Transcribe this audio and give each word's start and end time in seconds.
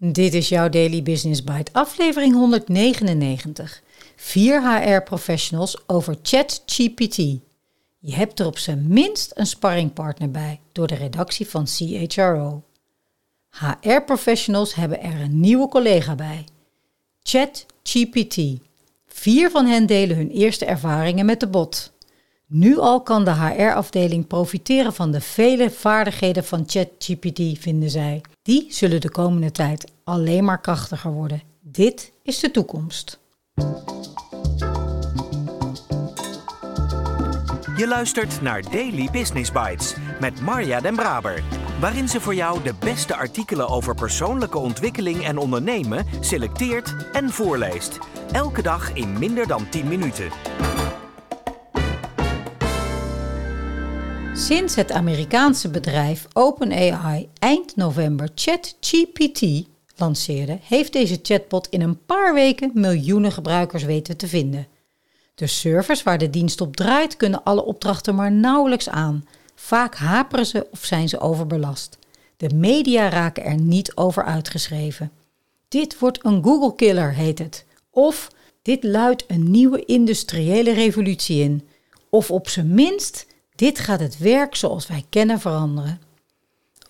Dit 0.00 0.34
is 0.34 0.48
jouw 0.48 0.68
Daily 0.68 1.02
Business 1.02 1.44
Bite, 1.44 1.72
aflevering 1.72 2.34
199. 2.34 3.82
Vier 4.16 4.62
HR-professionals 4.62 5.88
over 5.88 6.16
ChatGPT. 6.22 7.16
Je 7.98 8.14
hebt 8.14 8.40
er 8.40 8.46
op 8.46 8.58
zijn 8.58 8.84
minst 8.88 9.30
een 9.34 9.46
sparringpartner 9.46 10.30
bij 10.30 10.60
door 10.72 10.86
de 10.86 10.94
redactie 10.94 11.48
van 11.48 11.66
CHRO. 11.66 12.62
HR-professionals 13.50 14.74
hebben 14.74 15.02
er 15.02 15.20
een 15.20 15.40
nieuwe 15.40 15.68
collega 15.68 16.14
bij. 16.14 16.44
ChatGPT. 17.22 18.38
Vier 19.06 19.50
van 19.50 19.66
hen 19.66 19.86
delen 19.86 20.16
hun 20.16 20.30
eerste 20.30 20.64
ervaringen 20.64 21.26
met 21.26 21.40
de 21.40 21.48
bot. 21.48 21.92
Nu 22.50 22.78
al 22.78 23.02
kan 23.02 23.24
de 23.24 23.30
HR-afdeling 23.30 24.26
profiteren 24.26 24.92
van 24.92 25.10
de 25.10 25.20
vele 25.20 25.70
vaardigheden 25.70 26.44
van 26.44 26.64
ChatGPT, 26.66 27.58
vinden 27.58 27.90
zij. 27.90 28.20
Die 28.42 28.66
zullen 28.68 29.00
de 29.00 29.10
komende 29.10 29.50
tijd 29.50 29.92
alleen 30.04 30.44
maar 30.44 30.60
krachtiger 30.60 31.12
worden. 31.12 31.42
Dit 31.60 32.12
is 32.22 32.38
de 32.40 32.50
toekomst. 32.50 33.20
Je 37.76 37.86
luistert 37.88 38.40
naar 38.40 38.62
Daily 38.70 39.08
Business 39.12 39.52
Bites 39.52 39.94
met 40.20 40.40
Marja 40.40 40.80
Den 40.80 40.96
Braber, 40.96 41.42
waarin 41.80 42.08
ze 42.08 42.20
voor 42.20 42.34
jou 42.34 42.62
de 42.62 42.74
beste 42.80 43.16
artikelen 43.16 43.68
over 43.68 43.94
persoonlijke 43.94 44.58
ontwikkeling 44.58 45.24
en 45.24 45.38
ondernemen 45.38 46.06
selecteert 46.20 46.94
en 47.12 47.30
voorleest. 47.30 47.98
Elke 48.32 48.62
dag 48.62 48.92
in 48.92 49.18
minder 49.18 49.46
dan 49.46 49.68
10 49.68 49.88
minuten. 49.88 50.28
Sinds 54.38 54.74
het 54.74 54.92
Amerikaanse 54.92 55.68
bedrijf 55.70 56.26
OpenAI 56.32 57.28
eind 57.38 57.76
november 57.76 58.28
ChatGPT 58.34 59.66
lanceerde, 59.96 60.58
heeft 60.62 60.92
deze 60.92 61.18
chatbot 61.22 61.68
in 61.68 61.80
een 61.80 62.04
paar 62.06 62.34
weken 62.34 62.70
miljoenen 62.74 63.32
gebruikers 63.32 63.84
weten 63.84 64.16
te 64.16 64.28
vinden. 64.28 64.66
De 65.34 65.46
servers 65.46 66.02
waar 66.02 66.18
de 66.18 66.30
dienst 66.30 66.60
op 66.60 66.76
draait 66.76 67.16
kunnen 67.16 67.42
alle 67.42 67.64
opdrachten 67.64 68.14
maar 68.14 68.32
nauwelijks 68.32 68.88
aan. 68.88 69.26
Vaak 69.54 69.94
haperen 69.94 70.46
ze 70.46 70.66
of 70.70 70.84
zijn 70.84 71.08
ze 71.08 71.20
overbelast. 71.20 71.98
De 72.36 72.54
media 72.54 73.08
raken 73.08 73.44
er 73.44 73.60
niet 73.60 73.96
over 73.96 74.24
uitgeschreven. 74.24 75.10
Dit 75.68 75.98
wordt 75.98 76.24
een 76.24 76.44
Google-killer, 76.44 77.14
heet 77.14 77.38
het. 77.38 77.64
Of 77.90 78.30
dit 78.62 78.84
luidt 78.84 79.24
een 79.26 79.50
nieuwe 79.50 79.84
industriële 79.84 80.72
revolutie 80.72 81.42
in. 81.42 81.68
Of 82.10 82.30
op 82.30 82.48
zijn 82.48 82.74
minst 82.74 83.26
dit 83.58 83.78
gaat 83.78 84.00
het 84.00 84.18
werk 84.18 84.54
zoals 84.54 84.86
wij 84.86 85.04
kennen 85.08 85.40
veranderen. 85.40 86.00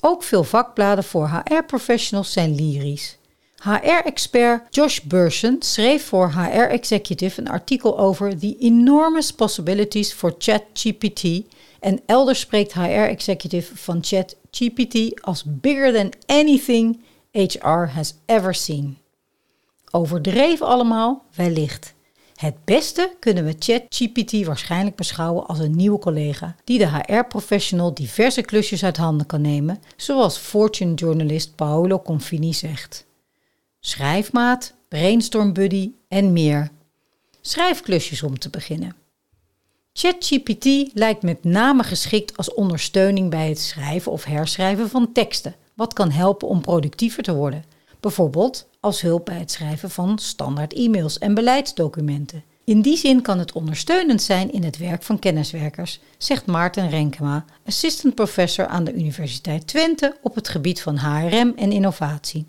Ook 0.00 0.22
veel 0.22 0.44
vakbladen 0.44 1.04
voor 1.04 1.28
HR-professionals 1.28 2.32
zijn 2.32 2.54
lyrisch. 2.54 3.18
HR-expert 3.62 4.74
Josh 4.74 5.00
Burson 5.00 5.56
schreef 5.58 6.04
voor 6.04 6.32
HR 6.32 6.70
Executive 6.70 7.40
een 7.40 7.48
artikel 7.48 7.98
over 7.98 8.38
The 8.38 8.56
Enormous 8.58 9.32
Possibilities 9.32 10.12
for 10.12 10.34
ChatGPT 10.38 11.42
en 11.80 12.00
elders 12.06 12.40
spreekt 12.40 12.72
HR 12.72 12.80
Executive 12.82 13.76
van 13.76 13.98
ChatGPT 14.00 15.22
als 15.22 15.42
bigger 15.46 15.92
than 15.92 16.12
anything 16.26 17.02
HR 17.32 17.86
has 17.94 18.14
ever 18.26 18.54
seen. 18.54 18.98
Overdreven 19.90 20.66
allemaal? 20.66 21.24
Wellicht. 21.34 21.94
Het 22.38 22.64
beste 22.64 23.16
kunnen 23.18 23.44
we 23.44 23.54
ChatGPT 23.58 24.44
waarschijnlijk 24.44 24.96
beschouwen 24.96 25.46
als 25.46 25.58
een 25.58 25.76
nieuwe 25.76 25.98
collega 25.98 26.56
die 26.64 26.78
de 26.78 26.88
HR-professional 26.88 27.94
diverse 27.94 28.40
klusjes 28.40 28.84
uit 28.84 28.96
handen 28.96 29.26
kan 29.26 29.40
nemen, 29.40 29.82
zoals 29.96 30.38
Fortune-journalist 30.38 31.54
Paolo 31.54 32.02
Confini 32.02 32.52
zegt. 32.52 33.06
Schrijfmaat, 33.80 34.74
brainstorm 34.88 35.52
buddy 35.52 35.92
en 36.08 36.32
meer. 36.32 36.70
Schrijfklusjes 37.40 38.22
om 38.22 38.38
te 38.38 38.50
beginnen. 38.50 38.96
ChatGPT 39.92 40.90
lijkt 40.94 41.22
met 41.22 41.44
name 41.44 41.82
geschikt 41.82 42.36
als 42.36 42.54
ondersteuning 42.54 43.30
bij 43.30 43.48
het 43.48 43.60
schrijven 43.60 44.12
of 44.12 44.24
herschrijven 44.24 44.88
van 44.88 45.12
teksten, 45.12 45.54
wat 45.74 45.92
kan 45.92 46.10
helpen 46.10 46.48
om 46.48 46.60
productiever 46.60 47.22
te 47.22 47.34
worden. 47.34 47.64
Bijvoorbeeld 48.00 48.67
als 48.80 49.00
hulp 49.00 49.24
bij 49.24 49.38
het 49.38 49.50
schrijven 49.50 49.90
van 49.90 50.18
standaard 50.18 50.72
e-mails 50.72 51.18
en 51.18 51.34
beleidsdocumenten. 51.34 52.44
In 52.64 52.82
die 52.82 52.96
zin 52.96 53.22
kan 53.22 53.38
het 53.38 53.52
ondersteunend 53.52 54.22
zijn 54.22 54.52
in 54.52 54.64
het 54.64 54.78
werk 54.78 55.02
van 55.02 55.18
kenniswerkers, 55.18 56.00
zegt 56.18 56.46
Maarten 56.46 56.88
Renkema, 56.90 57.44
assistant 57.64 58.14
professor 58.14 58.66
aan 58.66 58.84
de 58.84 58.92
Universiteit 58.92 59.66
Twente 59.66 60.16
op 60.22 60.34
het 60.34 60.48
gebied 60.48 60.82
van 60.82 60.96
HRM 60.96 61.52
en 61.56 61.72
innovatie. 61.72 62.46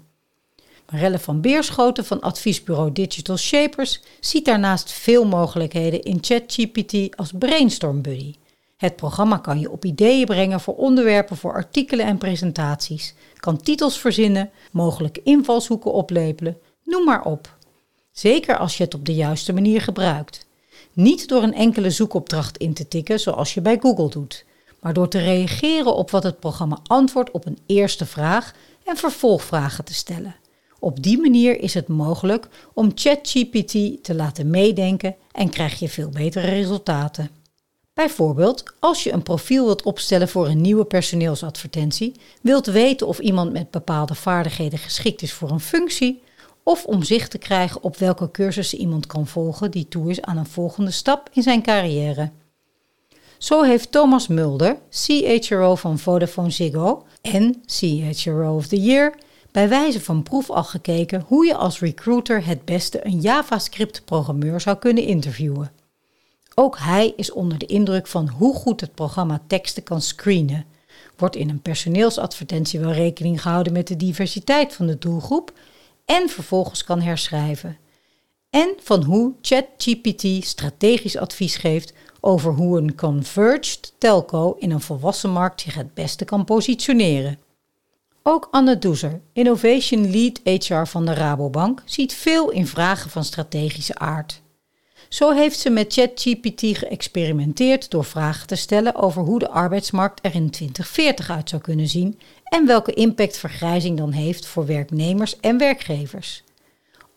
Marelle 0.92 1.20
van 1.20 1.42
Beerschoten 1.42 2.06
van 2.06 2.22
adviesbureau 2.22 2.92
Digital 2.92 3.38
Shapers 3.38 4.02
ziet 4.20 4.46
daarnaast 4.46 4.92
veel 4.92 5.26
mogelijkheden 5.26 6.02
in 6.02 6.18
ChatGPT 6.22 7.16
als 7.16 7.32
brainstorm 7.40 8.02
buddy. 8.02 8.34
Het 8.80 8.96
programma 8.96 9.38
kan 9.38 9.60
je 9.60 9.72
op 9.72 9.86
ideeën 9.86 10.26
brengen 10.26 10.60
voor 10.60 10.76
onderwerpen 10.76 11.38
voor 11.38 11.54
artikelen 11.54 12.06
en 12.06 12.18
presentaties, 12.18 13.14
kan 13.36 13.58
titels 13.58 14.00
verzinnen, 14.00 14.50
mogelijke 14.72 15.22
invalshoeken 15.24 15.94
oplepelen, 15.94 16.58
noem 16.84 17.06
maar 17.06 17.24
op. 17.24 17.58
Zeker 18.12 18.58
als 18.58 18.78
je 18.78 18.84
het 18.84 18.94
op 18.94 19.06
de 19.06 19.14
juiste 19.14 19.54
manier 19.54 19.82
gebruikt. 19.82 20.48
Niet 20.94 21.28
door 21.28 21.44
een 21.44 21.54
enkele 21.54 21.90
zoekopdracht 21.90 22.58
in 22.58 22.74
te 22.74 22.88
tikken 22.88 23.20
zoals 23.20 23.54
je 23.54 23.62
bij 23.62 23.78
Google 23.80 24.10
doet, 24.10 24.46
maar 24.80 24.94
door 24.94 25.08
te 25.08 25.20
reageren 25.20 25.96
op 25.96 26.12
wat 26.12 26.24
het 26.24 26.40
programma 26.40 26.80
antwoordt 26.84 27.32
op 27.32 27.46
een 27.46 27.58
eerste 27.66 28.06
vraag 28.06 28.54
en 28.84 28.98
vervolgvragen 28.98 29.86
te 29.86 29.94
stellen. 29.94 30.36
Op 30.80 31.04
die 31.04 31.20
manier 31.20 31.60
is 31.60 31.74
het 31.74 31.88
mogelijk 31.88 32.48
om 32.74 32.92
ChatGPT 32.96 34.04
te 34.04 34.16
laten 34.16 34.50
meedenken 34.50 35.16
en 35.32 35.50
krijg 35.50 35.80
je 35.80 35.90
veel 35.90 36.10
betere 36.10 36.48
resultaten. 36.48 37.39
Bijvoorbeeld, 38.00 38.64
als 38.80 39.04
je 39.04 39.12
een 39.12 39.24
profiel 39.24 39.66
wilt 39.66 39.84
opstellen 39.84 40.30
voor 40.30 40.48
een 40.48 40.62
nieuwe 40.62 40.86
personeelsadvertentie, 40.86 42.16
wilt 42.42 42.66
weten 42.66 43.08
of 43.08 43.20
iemand 43.20 43.52
met 43.52 43.72
bepaalde 43.72 44.16
vaardigheden 44.16 44.80
geschikt 44.80 45.22
is 45.22 45.34
voor 45.34 45.52
een 45.52 45.60
functie, 45.60 46.24
of 46.64 46.86
om 46.86 47.04
zicht 47.04 47.32
te 47.32 47.38
krijgen 47.38 47.84
op 47.84 47.98
welke 47.98 48.32
cursussen 48.32 48.80
iemand 48.80 49.08
kan 49.08 49.28
volgen 49.28 49.72
die 49.72 49.88
toe 49.88 50.10
is 50.10 50.22
aan 50.22 50.38
een 50.38 50.46
volgende 50.46 50.92
stap 50.92 51.30
in 51.34 51.44
zijn 51.44 51.62
carrière. 51.62 52.32
Zo 53.38 53.64
heeft 53.64 53.92
Thomas 53.92 54.28
Mulder, 54.28 54.78
CHRO 54.90 55.76
van 55.76 56.00
Vodafone 56.00 56.50
Ziggo 56.50 57.06
en 57.22 57.64
CHRO 57.66 58.56
of 58.56 58.68
the 58.68 58.82
Year, 58.82 59.16
bij 59.52 59.70
wijze 59.70 60.02
van 60.02 60.24
proef 60.24 60.50
al 60.50 60.64
gekeken 60.64 61.26
hoe 61.28 61.46
je 61.46 61.56
als 61.56 61.80
recruiter 61.80 62.46
het 62.46 62.66
beste 62.66 63.06
een 63.06 63.20
JavaScript-programmeur 63.20 64.62
zou 64.62 64.78
kunnen 64.78 65.04
interviewen. 65.04 65.79
Ook 66.62 66.78
hij 66.80 67.14
is 67.16 67.32
onder 67.32 67.58
de 67.58 67.66
indruk 67.66 68.08
van 68.08 68.30
hoe 68.30 68.56
goed 68.56 68.82
het 68.82 68.94
programma 68.94 69.42
teksten 69.48 69.84
kan 69.84 70.02
screenen. 70.02 70.66
Wordt 71.18 71.36
in 71.36 71.50
een 71.50 71.62
personeelsadvertentie 71.62 72.80
wel 72.80 72.92
rekening 72.92 73.42
gehouden 73.42 73.74
met 73.74 73.88
de 73.88 73.96
diversiteit 73.96 74.74
van 74.74 74.88
de 74.88 74.98
doelgroep 74.98 75.54
en 76.06 76.30
vervolgens 76.30 76.84
kan 76.84 77.02
herschrijven. 77.02 77.78
En 78.50 78.74
van 78.80 79.04
hoe 79.04 79.34
ChatGPT 79.42 80.46
strategisch 80.46 81.18
advies 81.18 81.56
geeft 81.56 81.94
over 82.20 82.54
hoe 82.54 82.78
een 82.78 82.96
converged 82.96 83.94
telco 83.98 84.56
in 84.58 84.72
een 84.72 84.82
volwassen 84.82 85.30
markt 85.30 85.62
zich 85.62 85.76
het 85.76 85.94
beste 85.94 86.26
kan 86.26 86.46
positioneren. 86.46 87.40
Ook 88.24 88.48
Anne 88.52 88.78
Doezer, 88.78 89.22
Innovation 89.34 90.12
Lead 90.12 90.40
HR 90.44 90.86
van 90.86 91.06
de 91.06 91.14
Rabobank, 91.14 91.82
ziet 91.86 92.14
veel 92.14 92.50
in 92.50 92.68
vragen 92.68 93.10
van 93.10 93.24
strategische 93.24 93.98
aard. 93.98 94.42
Zo 95.10 95.32
heeft 95.32 95.60
ze 95.60 95.70
met 95.70 95.94
ChatGPT 95.94 96.78
geëxperimenteerd 96.78 97.92
door 97.92 98.04
vragen 98.04 98.48
te 98.48 98.56
stellen 98.56 98.96
over 98.96 99.22
hoe 99.22 99.40
de 99.40 99.50
arbeidsmarkt 99.50 100.26
er 100.26 100.36
in 100.36 100.50
2040 100.50 101.30
uit 101.30 101.50
zou 101.50 101.62
kunnen 101.62 101.88
zien 101.88 102.20
en 102.44 102.66
welke 102.66 102.94
impact 102.94 103.38
vergrijzing 103.38 103.98
dan 103.98 104.12
heeft 104.12 104.46
voor 104.46 104.66
werknemers 104.66 105.40
en 105.40 105.58
werkgevers. 105.58 106.44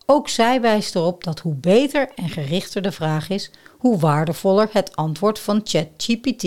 Ook 0.06 0.28
zij 0.28 0.60
wijst 0.60 0.94
erop 0.94 1.24
dat 1.24 1.38
hoe 1.38 1.54
beter 1.54 2.10
en 2.14 2.28
gerichter 2.28 2.82
de 2.82 2.92
vraag 2.92 3.28
is, 3.28 3.50
hoe 3.78 3.98
waardevoller 3.98 4.68
het 4.72 4.96
antwoord 4.96 5.38
van 5.38 5.60
ChatGPT. 5.64 6.46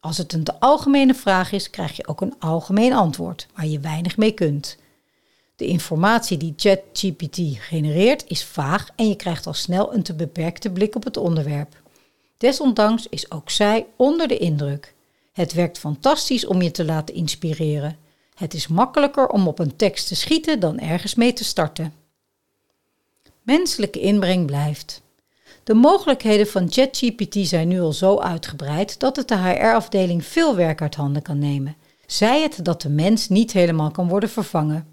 Als 0.00 0.18
het 0.18 0.32
een 0.32 0.44
te 0.44 0.60
algemene 0.60 1.14
vraag 1.14 1.52
is, 1.52 1.70
krijg 1.70 1.96
je 1.96 2.06
ook 2.06 2.20
een 2.20 2.34
algemeen 2.38 2.92
antwoord 2.92 3.46
waar 3.54 3.66
je 3.66 3.80
weinig 3.80 4.16
mee 4.16 4.32
kunt. 4.32 4.76
De 5.56 5.66
informatie 5.66 6.36
die 6.36 6.54
ChatGPT 6.56 7.38
genereert 7.58 8.24
is 8.26 8.44
vaag 8.44 8.88
en 8.96 9.08
je 9.08 9.16
krijgt 9.16 9.46
al 9.46 9.54
snel 9.54 9.94
een 9.94 10.02
te 10.02 10.14
beperkte 10.14 10.70
blik 10.70 10.94
op 10.94 11.04
het 11.04 11.16
onderwerp. 11.16 11.80
Desondanks 12.36 13.06
is 13.08 13.30
ook 13.30 13.50
zij 13.50 13.86
onder 13.96 14.28
de 14.28 14.38
indruk. 14.38 14.94
Het 15.32 15.52
werkt 15.52 15.78
fantastisch 15.78 16.46
om 16.46 16.62
je 16.62 16.70
te 16.70 16.84
laten 16.84 17.14
inspireren. 17.14 17.96
Het 18.34 18.54
is 18.54 18.68
makkelijker 18.68 19.28
om 19.28 19.48
op 19.48 19.58
een 19.58 19.76
tekst 19.76 20.08
te 20.08 20.14
schieten 20.14 20.60
dan 20.60 20.78
ergens 20.78 21.14
mee 21.14 21.32
te 21.32 21.44
starten. 21.44 21.94
Menselijke 23.42 24.00
inbreng 24.00 24.46
blijft. 24.46 25.02
De 25.64 25.74
mogelijkheden 25.74 26.46
van 26.46 26.72
ChatGPT 26.72 27.36
zijn 27.48 27.68
nu 27.68 27.80
al 27.80 27.92
zo 27.92 28.18
uitgebreid 28.18 29.00
dat 29.00 29.16
het 29.16 29.28
de 29.28 29.36
HR-afdeling 29.36 30.24
veel 30.24 30.56
werk 30.56 30.80
uit 30.80 30.94
handen 30.94 31.22
kan 31.22 31.38
nemen. 31.38 31.76
Zij 32.06 32.42
het 32.42 32.64
dat 32.64 32.82
de 32.82 32.88
mens 32.88 33.28
niet 33.28 33.52
helemaal 33.52 33.90
kan 33.90 34.08
worden 34.08 34.28
vervangen. 34.28 34.91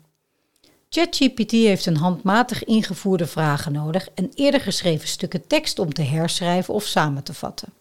ChatGPT 0.91 1.51
heeft 1.51 1.85
een 1.85 1.97
handmatig 1.97 2.63
ingevoerde 2.63 3.27
vragen 3.27 3.71
nodig 3.71 4.09
en 4.15 4.31
eerder 4.33 4.61
geschreven 4.61 5.07
stukken 5.07 5.47
tekst 5.47 5.79
om 5.79 5.93
te 5.93 6.01
herschrijven 6.01 6.73
of 6.73 6.83
samen 6.83 7.23
te 7.23 7.33
vatten. 7.33 7.73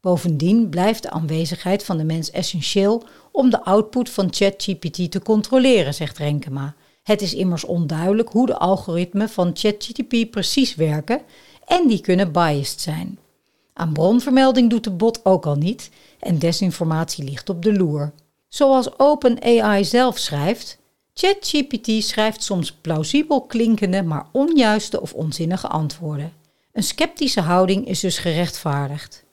Bovendien 0.00 0.68
blijft 0.68 1.02
de 1.02 1.10
aanwezigheid 1.10 1.84
van 1.84 1.96
de 1.96 2.04
mens 2.04 2.30
essentieel 2.30 3.04
om 3.32 3.50
de 3.50 3.64
output 3.64 4.10
van 4.10 4.28
ChatGPT 4.30 5.10
te 5.10 5.22
controleren, 5.22 5.94
zegt 5.94 6.18
Renkema. 6.18 6.74
Het 7.02 7.22
is 7.22 7.34
immers 7.34 7.64
onduidelijk 7.64 8.28
hoe 8.28 8.46
de 8.46 8.58
algoritmen 8.58 9.28
van 9.28 9.50
ChatGPT 9.54 10.30
precies 10.30 10.74
werken 10.74 11.20
en 11.66 11.88
die 11.88 12.00
kunnen 12.00 12.32
biased 12.32 12.80
zijn. 12.80 13.18
Aan 13.72 13.92
bronvermelding 13.92 14.70
doet 14.70 14.84
de 14.84 14.90
bot 14.90 15.24
ook 15.24 15.46
al 15.46 15.56
niet 15.56 15.90
en 16.20 16.38
desinformatie 16.38 17.24
ligt 17.24 17.48
op 17.48 17.62
de 17.62 17.72
loer. 17.72 18.12
Zoals 18.48 18.98
OpenAI 18.98 19.84
zelf 19.84 20.18
schrijft, 20.18 20.78
ChatGPT 21.14 22.04
schrijft 22.04 22.42
soms 22.42 22.72
plausibel 22.72 23.40
klinkende, 23.40 24.02
maar 24.02 24.26
onjuiste 24.32 25.00
of 25.00 25.12
onzinnige 25.12 25.68
antwoorden. 25.68 26.32
Een 26.72 26.82
sceptische 26.82 27.40
houding 27.40 27.86
is 27.86 28.00
dus 28.00 28.18
gerechtvaardigd. 28.18 29.24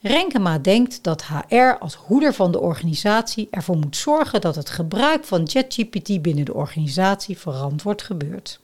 Renkema 0.00 0.58
denkt 0.58 1.02
dat 1.02 1.24
HR 1.24 1.76
als 1.78 1.94
hoeder 1.94 2.34
van 2.34 2.52
de 2.52 2.60
organisatie 2.60 3.48
ervoor 3.50 3.76
moet 3.76 3.96
zorgen 3.96 4.40
dat 4.40 4.54
het 4.54 4.70
gebruik 4.70 5.24
van 5.24 5.48
ChatGPT 5.48 6.22
binnen 6.22 6.44
de 6.44 6.54
organisatie 6.54 7.38
verantwoord 7.38 8.02
gebeurt. 8.02 8.60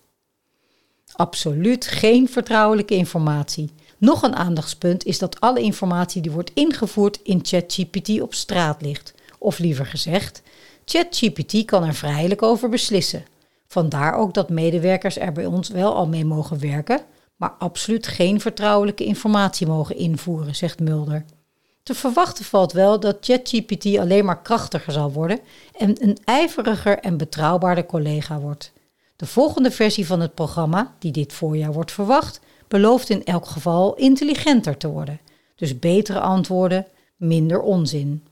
Absoluut 1.12 1.86
geen 1.86 2.28
vertrouwelijke 2.28 2.94
informatie. 2.94 3.70
Nog 3.98 4.22
een 4.22 4.36
aandachtspunt 4.36 5.04
is 5.04 5.18
dat 5.18 5.40
alle 5.40 5.60
informatie 5.60 6.22
die 6.22 6.30
wordt 6.30 6.50
ingevoerd 6.54 7.20
in 7.22 7.40
ChatGPT 7.42 8.20
op 8.20 8.34
straat 8.34 8.82
ligt. 8.82 9.14
Of 9.38 9.58
liever 9.58 9.86
gezegd, 9.86 10.42
ChatGPT 10.84 11.64
kan 11.64 11.84
er 11.84 11.94
vrijelijk 11.94 12.42
over 12.42 12.68
beslissen. 12.68 13.24
Vandaar 13.66 14.14
ook 14.14 14.34
dat 14.34 14.48
medewerkers 14.48 15.18
er 15.18 15.32
bij 15.32 15.46
ons 15.46 15.68
wel 15.68 15.94
al 15.94 16.06
mee 16.06 16.24
mogen 16.24 16.60
werken, 16.60 17.00
maar 17.36 17.54
absoluut 17.58 18.06
geen 18.06 18.40
vertrouwelijke 18.40 19.04
informatie 19.04 19.66
mogen 19.66 19.96
invoeren, 19.96 20.56
zegt 20.56 20.80
Mulder. 20.80 21.24
Te 21.82 21.94
verwachten 21.94 22.44
valt 22.44 22.72
wel 22.72 23.00
dat 23.00 23.16
ChatGPT 23.20 23.98
alleen 23.98 24.24
maar 24.24 24.42
krachtiger 24.42 24.92
zal 24.92 25.12
worden 25.12 25.40
en 25.78 26.02
een 26.02 26.18
ijveriger 26.24 26.98
en 26.98 27.16
betrouwbaarder 27.16 27.86
collega 27.86 28.38
wordt. 28.38 28.72
De 29.16 29.26
volgende 29.26 29.70
versie 29.70 30.06
van 30.06 30.20
het 30.20 30.34
programma, 30.34 30.94
die 30.98 31.12
dit 31.12 31.32
voorjaar 31.32 31.72
wordt 31.72 31.92
verwacht, 31.92 32.40
belooft 32.68 33.10
in 33.10 33.24
elk 33.24 33.46
geval 33.46 33.94
intelligenter 33.94 34.76
te 34.76 34.88
worden. 34.88 35.20
Dus 35.56 35.78
betere 35.78 36.20
antwoorden, 36.20 36.86
minder 37.16 37.60
onzin. 37.60 38.26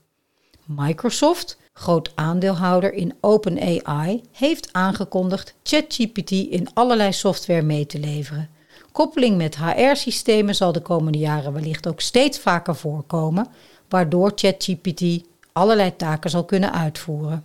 Microsoft, 0.65 1.57
groot 1.73 2.11
aandeelhouder 2.15 2.93
in 2.93 3.13
OpenAI, 3.21 4.21
heeft 4.31 4.69
aangekondigd 4.71 5.53
ChatGPT 5.63 6.31
in 6.31 6.67
allerlei 6.73 7.13
software 7.13 7.61
mee 7.61 7.85
te 7.85 7.99
leveren. 7.99 8.49
Koppeling 8.91 9.37
met 9.37 9.57
HR-systemen 9.57 10.55
zal 10.55 10.71
de 10.71 10.81
komende 10.81 11.17
jaren 11.17 11.53
wellicht 11.53 11.87
ook 11.87 12.01
steeds 12.01 12.39
vaker 12.39 12.75
voorkomen, 12.75 13.47
waardoor 13.89 14.31
ChatGPT 14.35 15.23
allerlei 15.51 15.95
taken 15.95 16.29
zal 16.29 16.45
kunnen 16.45 16.73
uitvoeren. 16.73 17.43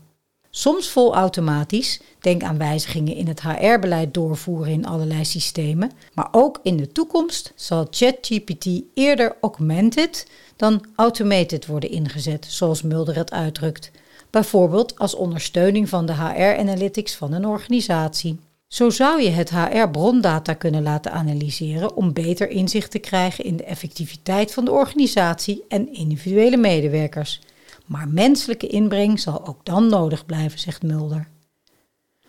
Soms 0.51 0.89
volautomatisch, 0.89 2.01
denk 2.21 2.43
aan 2.43 2.59
wijzigingen 2.59 3.15
in 3.15 3.29
het 3.29 3.43
HR-beleid 3.43 4.15
doorvoeren 4.15 4.73
in 4.73 4.87
allerlei 4.87 5.25
systemen, 5.25 5.91
maar 6.15 6.29
ook 6.31 6.61
in 6.63 6.77
de 6.77 6.93
toekomst 6.93 7.53
zal 7.55 7.87
ChatGPT 7.91 8.67
eerder 8.95 9.37
augmented 9.41 10.27
dan 10.57 10.85
automated 10.97 11.67
worden 11.67 11.91
ingezet, 11.91 12.47
zoals 12.49 12.83
Mulder 12.83 13.17
het 13.17 13.33
uitdrukt. 13.33 13.91
Bijvoorbeeld 14.31 14.99
als 14.99 15.15
ondersteuning 15.15 15.89
van 15.89 16.07
de 16.07 16.13
HR-analytics 16.13 17.15
van 17.15 17.33
een 17.33 17.47
organisatie. 17.47 18.39
Zo 18.69 18.91
zou 18.91 19.23
je 19.23 19.31
het 19.31 19.51
HR-brondata 19.51 20.55
kunnen 20.55 20.83
laten 20.83 21.13
analyseren 21.13 21.97
om 21.97 22.13
beter 22.13 22.51
inzicht 22.51 22.91
te 22.91 22.99
krijgen 22.99 23.45
in 23.45 23.57
de 23.57 23.65
effectiviteit 23.65 24.53
van 24.53 24.65
de 24.65 24.71
organisatie 24.71 25.65
en 25.69 25.93
individuele 25.93 26.57
medewerkers. 26.57 27.41
Maar 27.87 28.09
menselijke 28.09 28.67
inbreng 28.67 29.21
zal 29.21 29.47
ook 29.47 29.65
dan 29.65 29.89
nodig 29.89 30.27
blijven, 30.27 30.59
zegt 30.59 30.83
Mulder. 30.83 31.29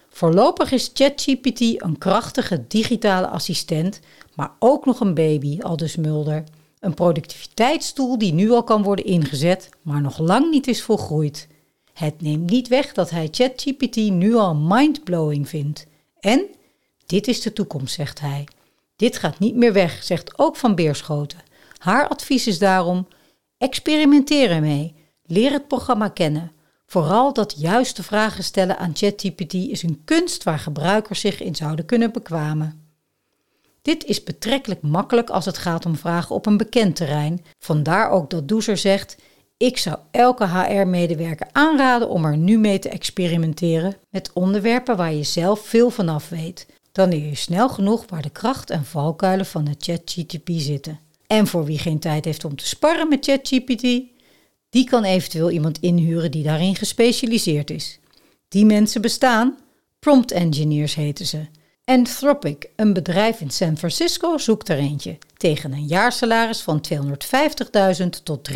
Voorlopig 0.10 0.72
is 0.72 0.92
ChatGPT 0.94 1.60
een 1.60 1.98
krachtige 1.98 2.68
digitale 2.68 3.28
assistent, 3.28 4.00
maar 4.36 4.52
ook 4.60 4.86
nog 4.86 5.00
een 5.00 5.14
baby, 5.14 5.62
aldus 5.62 5.96
Mulder. 5.96 6.44
Een 6.80 6.94
productiviteitstoel 6.94 8.18
die 8.18 8.34
nu 8.34 8.52
al 8.52 8.64
kan 8.64 8.84
worden 8.84 9.06
ingezet, 9.06 9.70
maar 9.82 10.02
nog 10.02 10.18
lang 10.18 10.52
niet 10.52 10.68
is 10.68 10.84
volgroeid. 10.84 11.48
Het 12.00 12.22
neemt 12.22 12.50
niet 12.50 12.68
weg 12.68 12.94
dat 12.94 13.10
hij 13.10 13.28
ChatGPT 13.32 13.96
nu 13.96 14.36
al 14.36 14.56
mindblowing 14.56 15.50
vindt. 15.50 15.86
En 16.20 16.46
dit 17.06 17.28
is 17.28 17.42
de 17.42 17.54
toekomst, 17.54 17.94
zegt 17.94 18.20
hij. 18.20 18.48
Dit 18.96 19.18
gaat 19.18 19.40
niet 19.40 19.56
meer 19.56 19.74
weg, 19.74 20.04
zegt 20.04 20.40
ook 20.40 20.56
Van 20.56 20.76
Beerschoten. 20.76 21.40
Haar 21.78 22.08
advies 22.08 22.48
is 22.48 22.60
daarom: 22.60 23.08
experimenteer 23.58 24.52
ermee. 24.52 24.96
Leer 25.26 25.52
het 25.52 25.68
programma 25.68 26.08
kennen. 26.08 26.52
Vooral 26.86 27.34
dat 27.34 27.56
juiste 27.58 28.04
vragen 28.04 28.44
stellen 28.44 28.78
aan 28.78 28.96
ChatGPT 28.96 29.54
is 29.54 29.84
een 29.84 30.02
kunst 30.06 30.44
waar 30.44 30.60
gebruikers 30.60 31.20
zich 31.20 31.42
in 31.42 31.56
zouden 31.56 31.86
kunnen 31.86 32.12
bekwamen. 32.12 32.88
Dit 33.82 34.06
is 34.06 34.24
betrekkelijk 34.24 34.82
makkelijk 34.82 35.30
als 35.30 35.46
het 35.46 35.58
gaat 35.58 35.86
om 35.86 35.96
vragen 35.96 36.36
op 36.36 36.46
een 36.46 36.58
bekend 36.58 36.96
terrein. 36.96 37.46
Vandaar 37.58 38.10
ook 38.10 38.30
dat 38.30 38.48
Doezer 38.48 38.78
zegt: 38.78 39.18
Ik 39.60 39.78
zou 39.78 39.98
elke 40.12 40.48
HR-medewerker 40.48 41.48
aanraden 41.52 42.10
om 42.10 42.26
er 42.26 42.38
nu 42.38 42.58
mee 42.58 42.80
te 42.80 42.90
experimenteren 42.90 43.98
met 44.10 44.34
onderwerpen 44.34 44.98
waar 44.98 45.14
je 45.14 45.24
zelf 45.24 45.60
veel 45.60 45.90
vanaf 45.90 46.30
weet. 46.30 46.68
Dan 46.92 47.10
leer 47.10 47.26
je 47.26 47.36
snel 47.36 47.70
genoeg 47.70 48.06
waar 48.10 48.22
de 48.22 48.30
kracht 48.30 48.70
en 48.70 48.86
valkuilen 48.86 49.46
van 49.46 49.66
de 49.66 49.76
ChatGPT 49.80 50.62
zitten. 50.62 51.00
En 51.28 51.48
voor 51.48 51.66
wie 51.66 51.78
geen 51.78 52.00
tijd 52.00 52.26
heeft 52.26 52.46
om 52.46 52.56
te 52.56 52.68
sparren 52.68 53.10
met 53.10 53.26
ChatGPT, 53.26 53.82
die 54.70 54.84
kan 54.84 55.04
eventueel 55.04 55.52
iemand 55.52 55.80
inhuren 55.80 56.32
die 56.32 56.44
daarin 56.44 56.76
gespecialiseerd 56.76 57.70
is. 57.70 58.00
Die 58.48 58.66
mensen 58.66 59.02
bestaan, 59.02 59.58
prompt 60.00 60.32
engineers 60.32 60.96
heten 60.96 61.26
ze. 61.26 61.46
Anthropic, 61.90 62.70
een 62.76 62.94
bedrijf 62.94 63.40
in 63.42 63.50
San 63.50 63.78
Francisco, 63.78 64.38
zoekt 64.38 64.70
er 64.70 64.78
eentje 64.78 65.18
tegen 65.38 65.72
een 65.72 65.86
jaarsalaris 65.86 66.62
van 66.62 66.86
250.000 68.02 68.08
tot 68.24 68.50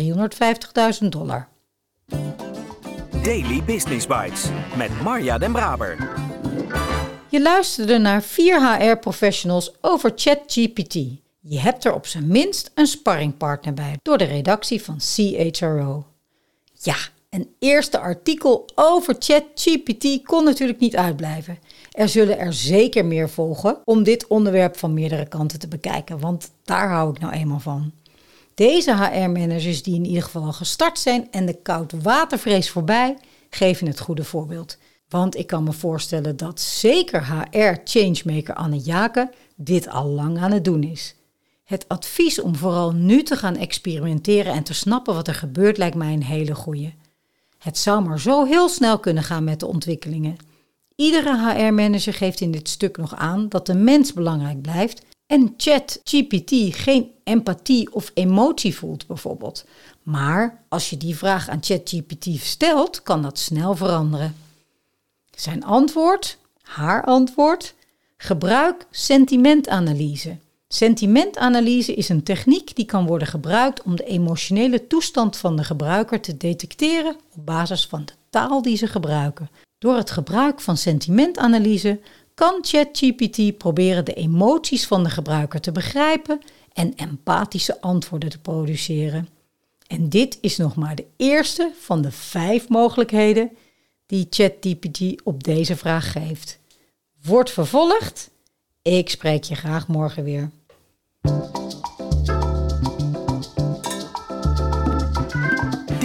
350.000 1.02 1.08
dollar. 1.08 1.48
Daily 3.22 3.62
Business 3.64 4.06
Bites 4.06 4.44
met 4.76 5.00
Marja 5.02 5.38
Den 5.38 5.52
Braber. 5.52 5.96
Je 7.28 7.42
luisterde 7.42 7.98
naar 7.98 8.22
vier 8.22 8.76
HR-professionals 8.76 9.72
over 9.80 10.12
ChatGPT. 10.16 10.94
Je 11.40 11.58
hebt 11.60 11.84
er 11.84 11.94
op 11.94 12.06
zijn 12.06 12.26
minst 12.26 12.70
een 12.74 12.86
sparringpartner 12.86 13.74
bij 13.74 13.98
door 14.02 14.18
de 14.18 14.24
redactie 14.24 14.82
van 14.82 14.98
CHRO. 14.98 16.06
Ja, 16.72 16.96
een 17.30 17.54
eerste 17.58 17.98
artikel 17.98 18.68
over 18.74 19.16
ChatGPT 19.18 20.22
kon 20.22 20.44
natuurlijk 20.44 20.80
niet 20.80 20.96
uitblijven. 20.96 21.58
Er 21.94 22.08
zullen 22.08 22.38
er 22.38 22.52
zeker 22.52 23.04
meer 23.04 23.30
volgen 23.30 23.78
om 23.84 24.02
dit 24.02 24.26
onderwerp 24.26 24.76
van 24.76 24.94
meerdere 24.94 25.28
kanten 25.28 25.58
te 25.58 25.68
bekijken, 25.68 26.18
want 26.18 26.50
daar 26.64 26.90
hou 26.90 27.10
ik 27.10 27.18
nou 27.18 27.32
eenmaal 27.32 27.60
van. 27.60 27.92
Deze 28.54 28.96
HR-managers 28.96 29.82
die 29.82 29.94
in 29.94 30.04
ieder 30.04 30.22
geval 30.22 30.42
al 30.42 30.52
gestart 30.52 30.98
zijn 30.98 31.28
en 31.30 31.46
de 31.46 31.62
koudwatervrees 31.62 32.70
voorbij, 32.70 33.16
geven 33.50 33.86
het 33.86 34.00
goede 34.00 34.24
voorbeeld. 34.24 34.78
Want 35.08 35.36
ik 35.36 35.46
kan 35.46 35.64
me 35.64 35.72
voorstellen 35.72 36.36
dat 36.36 36.60
zeker 36.60 37.26
HR-changemaker 37.26 38.54
Anne 38.54 38.78
Jake 38.78 39.30
dit 39.56 39.88
al 39.88 40.06
lang 40.06 40.38
aan 40.38 40.52
het 40.52 40.64
doen 40.64 40.82
is. 40.82 41.14
Het 41.64 41.88
advies 41.88 42.40
om 42.40 42.56
vooral 42.56 42.92
nu 42.92 43.22
te 43.22 43.36
gaan 43.36 43.56
experimenteren 43.56 44.52
en 44.52 44.62
te 44.62 44.74
snappen 44.74 45.14
wat 45.14 45.28
er 45.28 45.34
gebeurt 45.34 45.78
lijkt 45.78 45.96
mij 45.96 46.12
een 46.12 46.24
hele 46.24 46.54
goede. 46.54 46.92
Het 47.58 47.78
zou 47.78 48.02
maar 48.02 48.20
zo 48.20 48.44
heel 48.44 48.68
snel 48.68 48.98
kunnen 48.98 49.22
gaan 49.22 49.44
met 49.44 49.60
de 49.60 49.66
ontwikkelingen. 49.66 50.36
Iedere 50.94 51.38
HR-manager 51.38 52.14
geeft 52.14 52.40
in 52.40 52.50
dit 52.50 52.68
stuk 52.68 52.96
nog 52.96 53.14
aan 53.14 53.48
dat 53.48 53.66
de 53.66 53.74
mens 53.74 54.12
belangrijk 54.12 54.62
blijft 54.62 55.02
en 55.26 55.54
ChatGPT 55.56 56.52
geen 56.76 57.10
empathie 57.24 57.94
of 57.94 58.10
emotie 58.14 58.74
voelt 58.74 59.06
bijvoorbeeld. 59.06 59.64
Maar 60.02 60.62
als 60.68 60.90
je 60.90 60.96
die 60.96 61.16
vraag 61.16 61.48
aan 61.48 61.62
ChatGPT 61.62 62.26
stelt, 62.40 63.02
kan 63.02 63.22
dat 63.22 63.38
snel 63.38 63.76
veranderen. 63.76 64.36
Zijn 65.36 65.64
antwoord, 65.64 66.38
haar 66.62 67.04
antwoord, 67.04 67.74
gebruik 68.16 68.86
sentimentanalyse. 68.90 70.36
Sentimentanalyse 70.68 71.94
is 71.94 72.08
een 72.08 72.22
techniek 72.22 72.76
die 72.76 72.84
kan 72.84 73.06
worden 73.06 73.28
gebruikt 73.28 73.82
om 73.82 73.96
de 73.96 74.04
emotionele 74.04 74.86
toestand 74.86 75.36
van 75.36 75.56
de 75.56 75.64
gebruiker 75.64 76.20
te 76.20 76.36
detecteren 76.36 77.16
op 77.36 77.46
basis 77.46 77.86
van 77.86 78.04
de 78.04 78.12
taal 78.30 78.62
die 78.62 78.76
ze 78.76 78.86
gebruiken. 78.86 79.50
Door 79.78 79.96
het 79.96 80.10
gebruik 80.10 80.60
van 80.60 80.76
sentimentanalyse 80.76 82.00
kan 82.34 82.58
ChatGPT 82.60 83.58
proberen 83.58 84.04
de 84.04 84.14
emoties 84.14 84.86
van 84.86 85.04
de 85.04 85.10
gebruiker 85.10 85.60
te 85.60 85.72
begrijpen 85.72 86.40
en 86.72 86.94
empathische 86.94 87.80
antwoorden 87.80 88.28
te 88.28 88.38
produceren. 88.38 89.28
En 89.86 90.08
dit 90.08 90.38
is 90.40 90.56
nog 90.56 90.76
maar 90.76 90.94
de 90.94 91.06
eerste 91.16 91.72
van 91.80 92.02
de 92.02 92.10
vijf 92.10 92.68
mogelijkheden 92.68 93.50
die 94.06 94.26
ChatGPT 94.30 95.22
op 95.24 95.44
deze 95.44 95.76
vraag 95.76 96.12
geeft. 96.12 96.58
wordt 97.22 97.50
vervolgd. 97.50 98.30
Ik 98.82 99.10
spreek 99.10 99.44
je 99.44 99.54
graag 99.54 99.88
morgen 99.88 100.24
weer. 100.24 100.50